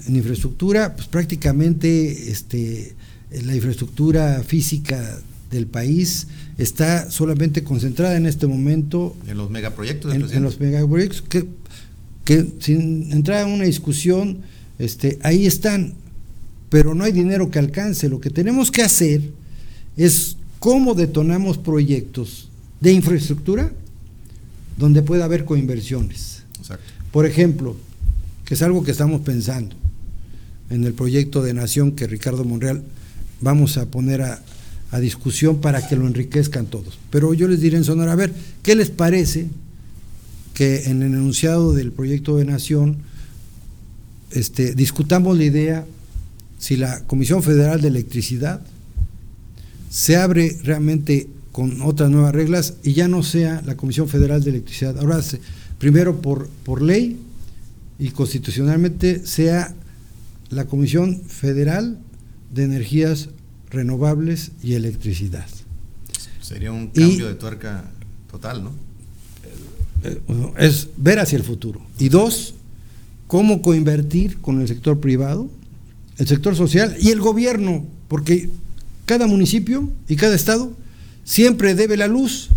En 0.08 0.16
infraestructura, 0.16 0.96
pues 0.96 1.08
prácticamente 1.08 2.32
este, 2.32 2.96
la 3.44 3.56
infraestructura 3.56 4.42
física 4.44 5.20
del 5.52 5.68
país 5.68 6.28
está 6.58 7.12
solamente 7.12 7.64
concentrada 7.64 8.18
en 8.18 8.26
este 8.26 8.48
momento 8.48 9.16
en 9.28 9.38
los 9.38 9.52
megaproyectos. 9.52 10.14
En, 10.14 10.24
en 10.24 10.44
los 10.44 10.60
megaproyectos 10.60 11.22
que, 11.22 11.46
que 12.26 12.48
sin 12.60 13.12
entrar 13.12 13.48
en 13.48 13.54
una 13.54 13.66
discusión, 13.66 14.40
este, 14.80 15.20
ahí 15.22 15.46
están, 15.46 15.94
pero 16.74 16.96
no 16.96 17.04
hay 17.04 17.12
dinero 17.12 17.52
que 17.52 17.60
alcance. 17.60 18.10
Lo 18.10 18.20
que 18.20 18.32
tenemos 18.32 18.72
que 18.72 18.82
hacer 18.82 19.22
es 19.96 20.38
cómo 20.58 20.96
detonamos 20.96 21.60
proyectos 21.60 22.50
de 22.82 22.94
infraestructura 22.94 23.72
donde 24.76 25.04
pueda 25.04 25.26
haber 25.26 25.46
coinversiones. 25.46 26.42
Exacto. 26.58 26.84
Por 27.12 27.28
ejemplo, 27.28 27.76
que 28.44 28.56
es 28.56 28.64
algo 28.64 28.84
que 28.84 28.90
estamos 28.90 29.22
pensando 29.22 29.76
en 30.72 30.84
el 30.84 30.94
proyecto 30.94 31.44
de 31.44 31.54
nación 31.54 31.92
que 31.92 32.08
Ricardo 32.08 32.44
Monreal 32.44 32.82
vamos 33.40 33.78
a 33.78 33.86
poner 33.86 34.24
a, 34.24 34.42
a 34.90 35.00
discusión 35.00 35.62
para 35.62 35.88
que 35.88 35.96
lo 35.96 36.08
enriquezcan 36.08 36.66
todos. 36.66 36.98
Pero 37.12 37.36
yo 37.36 37.48
les 37.48 37.62
diré 37.62 37.78
en 37.78 37.84
Sonora, 37.84 38.14
a 38.14 38.16
ver, 38.16 38.34
¿qué 38.64 38.74
les 38.74 38.90
parece 38.90 39.46
que 40.56 40.86
en 40.86 41.04
el 41.04 41.14
enunciado 41.14 41.72
del 41.74 41.92
proyecto 41.92 42.38
de 42.38 42.46
nación 42.46 42.98
este, 44.32 44.74
discutamos 44.74 45.38
la 45.38 45.44
idea 45.44 45.86
si 46.64 46.78
la 46.78 47.04
Comisión 47.04 47.44
Federal 47.44 47.82
de 47.82 47.90
Electricidad 47.90 48.62
se 49.90 50.16
abre 50.16 50.58
realmente 50.64 51.28
con 51.52 51.82
otras 51.82 52.10
nuevas 52.10 52.34
reglas 52.34 52.76
y 52.84 52.94
ya 52.94 53.10
no 53.10 53.22
sea 53.22 53.62
la 53.66 53.76
Comisión 53.76 54.08
Federal 54.08 54.42
de 54.46 54.52
Electricidad, 54.52 54.98
ahora 54.98 55.20
primero 55.78 56.22
por, 56.22 56.48
por 56.64 56.82
ley 56.82 57.20
y 58.00 58.12
constitucionalmente 58.12 59.26
sea 59.26 59.76
la 60.52 60.64
Comisión 60.64 61.24
Federal 61.28 61.98
de 62.54 62.64
Energías 62.64 63.28
Renovables 63.70 64.52
y 64.64 64.76
Electricidad. 64.76 65.48
Sería 66.40 66.72
un 66.72 66.88
cambio 66.88 67.26
y, 67.26 67.28
de 67.28 67.36
tuerca 67.36 67.92
total, 68.32 68.64
¿no? 68.64 68.72
Es 70.58 70.88
ver 70.96 71.20
hacia 71.20 71.36
el 71.36 71.44
futuro. 71.44 71.82
Y 72.00 72.08
dos, 72.08 72.56
cómo 73.28 73.62
coinvertir 73.62 74.38
con 74.38 74.62
el 74.62 74.70
sector 74.70 75.02
privado 75.02 75.50
el 76.18 76.28
sector 76.28 76.56
social 76.56 76.96
y 77.00 77.10
el 77.10 77.20
gobierno, 77.20 77.86
porque 78.08 78.50
cada 79.06 79.28
municipio 79.28 79.90
y 80.08 80.16
cada 80.16 80.36
estado 80.36 80.74
siempre 81.24 81.76
debe 81.76 81.98
la 81.98 82.08
luz. 82.08 82.50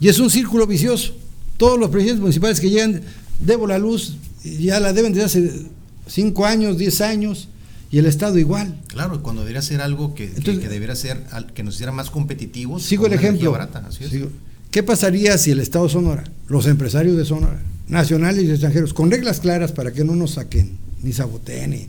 Y 0.00 0.08
es 0.08 0.18
un 0.18 0.30
círculo 0.30 0.66
vicioso. 0.66 1.16
Todos 1.56 1.78
los 1.78 1.90
presidentes 1.90 2.20
municipales 2.20 2.60
que 2.60 2.70
llegan, 2.70 3.02
debo 3.40 3.66
la 3.66 3.78
luz, 3.78 4.16
ya 4.44 4.78
la 4.78 4.92
deben 4.92 5.12
desde 5.12 5.24
hace 5.24 5.66
cinco 6.06 6.46
años, 6.46 6.78
diez 6.78 7.00
años, 7.00 7.48
y 7.90 7.98
el 7.98 8.06
Estado 8.06 8.38
igual. 8.38 8.78
Claro, 8.88 9.22
cuando 9.22 9.42
debería 9.42 9.62
ser 9.62 9.80
algo 9.80 10.14
que, 10.14 10.24
Entonces, 10.24 10.56
que, 10.56 10.60
que 10.60 10.68
debería 10.68 10.94
ser, 10.94 11.24
que 11.54 11.62
nos 11.62 11.74
hiciera 11.74 11.90
más 11.90 12.10
competitivos. 12.10 12.82
Sigo 12.82 13.06
el 13.06 13.14
ejemplo. 13.14 13.50
Barata, 13.50 13.88
sigo. 13.90 14.30
¿Qué 14.70 14.82
pasaría 14.82 15.38
si 15.38 15.50
el 15.50 15.60
Estado 15.60 15.88
Sonora, 15.88 16.24
los 16.46 16.66
empresarios 16.66 17.16
de 17.16 17.24
Sonora, 17.24 17.60
nacionales 17.88 18.44
y 18.44 18.50
extranjeros, 18.50 18.92
con 18.92 19.10
reglas 19.10 19.40
claras 19.40 19.72
para 19.72 19.92
que 19.92 20.04
no 20.04 20.14
nos 20.14 20.32
saquen, 20.32 20.76
ni 21.02 21.12
saboteen, 21.12 21.70
ni 21.70 21.88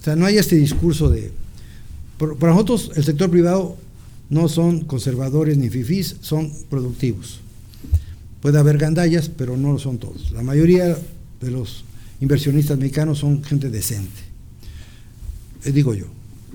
O 0.00 0.02
sea, 0.02 0.16
no 0.16 0.26
hay 0.26 0.38
este 0.38 0.56
discurso 0.56 1.10
de... 1.10 1.30
Para 2.18 2.52
nosotros 2.52 2.92
el 2.96 3.04
sector 3.04 3.30
privado 3.30 3.76
no 4.30 4.48
son 4.48 4.80
conservadores 4.80 5.58
ni 5.58 5.68
fifís, 5.68 6.16
son 6.20 6.52
productivos. 6.70 7.40
Puede 8.40 8.58
haber 8.58 8.78
gandallas, 8.78 9.28
pero 9.28 9.56
no 9.56 9.72
lo 9.72 9.78
son 9.78 9.98
todos. 9.98 10.30
La 10.32 10.42
mayoría 10.42 10.96
de 11.40 11.50
los 11.50 11.84
inversionistas 12.20 12.78
mexicanos 12.78 13.18
son 13.18 13.42
gente 13.42 13.70
decente, 13.70 14.20
eh, 15.64 15.72
digo 15.72 15.94
yo, 15.94 16.06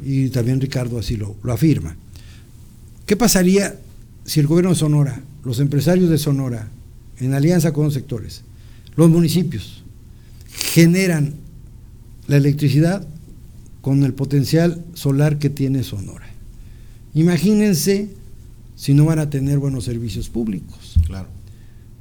y 0.03 0.29
también 0.29 0.61
Ricardo 0.61 0.99
así 0.99 1.17
lo, 1.17 1.35
lo 1.43 1.53
afirma. 1.53 1.95
¿Qué 3.05 3.15
pasaría 3.15 3.79
si 4.25 4.39
el 4.39 4.47
gobierno 4.47 4.71
de 4.71 4.77
Sonora, 4.77 5.21
los 5.43 5.59
empresarios 5.59 6.09
de 6.09 6.17
Sonora, 6.17 6.69
en 7.19 7.33
alianza 7.33 7.73
con 7.73 7.85
los 7.85 7.93
sectores, 7.93 8.41
los 8.95 9.09
municipios, 9.09 9.83
generan 10.73 11.33
la 12.27 12.37
electricidad 12.37 13.07
con 13.85 14.03
el 14.03 14.15
potencial 14.15 14.83
solar 14.95 15.37
que 15.37 15.51
tiene 15.51 15.83
Sonora? 15.83 16.25
Imagínense 17.13 18.09
si 18.75 18.95
no 18.95 19.05
van 19.05 19.19
a 19.19 19.29
tener 19.29 19.59
buenos 19.59 19.83
servicios 19.83 20.27
públicos. 20.27 20.95
Claro. 21.05 21.27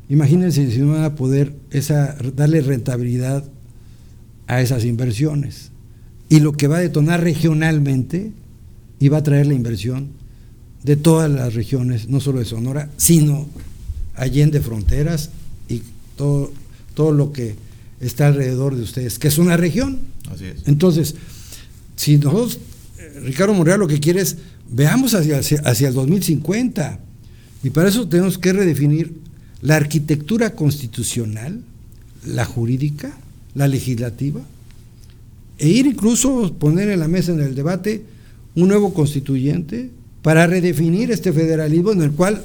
Imagínense 0.09 0.71
si 0.71 0.79
no 0.79 0.93
van 0.93 1.05
a 1.05 1.15
poder 1.15 1.55
esa, 1.71 2.17
darle 2.35 2.63
rentabilidad 2.63 3.45
a 4.47 4.63
esas 4.63 4.87
inversiones. 4.87 5.73
Y 6.31 6.41
lo 6.41 6.53
que 6.53 6.69
va 6.69 6.79
a 6.79 6.81
detonar 6.81 7.23
regionalmente 7.23 8.33
y 8.99 9.09
va 9.11 9.19
a 9.19 9.23
traer 9.23 9.45
la 9.45 9.53
inversión 9.53 10.09
de 10.85 10.97
todas 10.97 11.31
las 11.31 11.53
regiones, 11.53 12.09
no 12.09 12.19
solo 12.19 12.39
de 12.39 12.47
Sonora, 12.47 12.89
sino 12.97 13.47
allende 14.15 14.63
fronteras 14.63 15.29
y 15.69 15.83
todo, 16.17 16.51
todo 16.95 17.13
lo 17.13 17.31
que 17.31 17.57
está 18.01 18.29
alrededor 18.29 18.75
de 18.75 18.85
ustedes, 18.85 19.19
que 19.19 19.29
es 19.29 19.37
una 19.37 19.59
región. 19.59 19.99
Así 20.31 20.47
es. 20.47 20.63
Entonces, 20.67 21.15
si 21.97 22.19
nosotros, 22.19 22.59
eh, 22.99 23.21
Ricardo 23.25 23.55
Monreal 23.55 23.81
lo 23.81 23.89
que 23.89 24.01
quiere 24.01 24.21
es, 24.21 24.37
veamos 24.71 25.15
hacia, 25.15 25.39
hacia 25.39 25.89
el 25.89 25.95
2050, 25.95 27.01
y 27.63 27.71
para 27.71 27.89
eso 27.89 28.09
tenemos 28.09 28.39
que 28.39 28.53
redefinir 28.53 29.15
la 29.63 29.77
arquitectura 29.77 30.51
constitucional, 30.55 31.63
la 32.27 32.45
jurídica, 32.45 33.17
la 33.55 33.69
legislativa, 33.69 34.43
e 35.59 35.69
ir 35.69 35.87
incluso 35.87 36.55
poner 36.59 36.89
en 36.89 37.01
la 37.01 37.09
mesa 37.09 37.33
en 37.33 37.41
el 37.41 37.55
debate 37.55 38.03
un 38.55 38.69
nuevo 38.69 38.93
constituyente 38.93 39.91
para 40.23 40.47
redefinir 40.47 41.11
este 41.11 41.33
federalismo 41.33 41.93
en 41.93 42.03
el 42.03 42.13
cual 42.13 42.43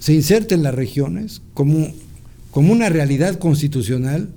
se 0.00 0.12
inserten 0.12 0.62
las 0.62 0.74
regiones 0.74 1.40
como, 1.54 1.92
como 2.50 2.72
una 2.72 2.88
realidad 2.88 3.38
constitucional 3.38 4.28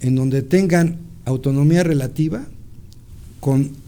en 0.00 0.14
donde 0.14 0.42
tengan 0.42 0.98
autonomía 1.24 1.82
relativa 1.84 2.46
con 3.40 3.79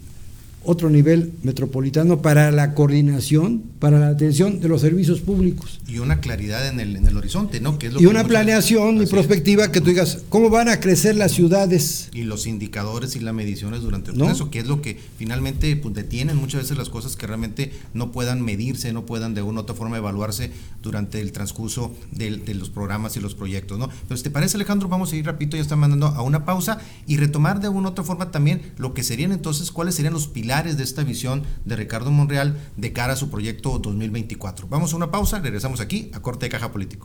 otro 0.64 0.90
nivel 0.90 1.32
metropolitano 1.42 2.22
para 2.22 2.50
la 2.50 2.74
coordinación, 2.74 3.62
para 3.78 3.98
la 3.98 4.08
atención 4.08 4.60
de 4.60 4.68
los 4.68 4.80
servicios 4.80 5.20
públicos. 5.20 5.80
Y 5.86 5.98
una 5.98 6.20
claridad 6.20 6.68
en 6.68 6.80
el, 6.80 6.96
en 6.96 7.06
el 7.06 7.16
horizonte, 7.16 7.60
¿no? 7.60 7.78
Que 7.78 7.88
es 7.88 7.92
lo 7.92 8.00
y 8.00 8.06
una 8.06 8.24
planeación 8.24 9.02
y 9.02 9.06
prospectiva 9.06 9.72
que 9.72 9.80
tú 9.80 9.90
digas, 9.90 10.22
¿cómo 10.28 10.50
van 10.50 10.68
a 10.68 10.80
crecer 10.80 11.16
las 11.16 11.32
ciudades? 11.32 12.08
Y 12.12 12.22
los 12.22 12.46
indicadores 12.46 13.16
y 13.16 13.20
las 13.20 13.34
mediciones 13.34 13.82
durante 13.82 14.10
el 14.10 14.16
proceso, 14.16 14.50
que 14.50 14.60
es 14.60 14.66
lo 14.66 14.82
que 14.82 14.98
finalmente 15.18 15.74
pues, 15.76 15.94
detienen 15.94 16.36
muchas 16.36 16.62
veces 16.62 16.76
las 16.76 16.88
cosas 16.88 17.16
que 17.16 17.26
realmente 17.26 17.72
no 17.94 18.12
puedan 18.12 18.42
medirse, 18.42 18.92
no 18.92 19.06
puedan 19.06 19.34
de 19.34 19.42
una 19.42 19.60
u 19.60 19.62
otra 19.62 19.74
forma 19.74 19.96
evaluarse 19.96 20.50
durante 20.82 21.20
el 21.20 21.32
transcurso 21.32 21.94
de, 22.10 22.36
de 22.36 22.54
los 22.54 22.70
programas 22.70 23.16
y 23.16 23.20
los 23.20 23.34
proyectos, 23.34 23.78
¿no? 23.78 23.88
Entonces, 24.02 24.22
¿te 24.22 24.30
parece 24.30 24.56
Alejandro? 24.56 24.88
Vamos 24.88 25.12
a 25.12 25.16
ir 25.16 25.26
rapidito, 25.26 25.56
ya 25.56 25.62
está 25.62 25.76
mandando 25.76 26.06
a 26.06 26.22
una 26.22 26.44
pausa 26.44 26.78
y 27.06 27.16
retomar 27.16 27.60
de 27.60 27.68
una 27.68 27.88
u 27.88 27.90
otra 27.90 28.04
forma 28.04 28.30
también 28.30 28.62
lo 28.78 28.94
que 28.94 29.02
serían 29.02 29.32
entonces, 29.32 29.70
cuáles 29.70 29.94
serían 29.94 30.14
los 30.14 30.28
de 30.52 30.84
esta 30.84 31.02
visión 31.02 31.44
de 31.64 31.76
Ricardo 31.76 32.10
Monreal 32.10 32.58
de 32.76 32.92
cara 32.92 33.14
a 33.14 33.16
su 33.16 33.30
proyecto 33.30 33.78
2024. 33.78 34.68
Vamos 34.68 34.92
a 34.92 34.96
una 34.96 35.10
pausa, 35.10 35.38
regresamos 35.38 35.80
aquí 35.80 36.10
a 36.12 36.20
Corte 36.20 36.44
de 36.44 36.50
Caja 36.50 36.70
Político. 36.70 37.00